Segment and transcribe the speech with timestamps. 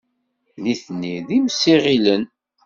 [0.61, 2.23] Nitni d imsiɣilen.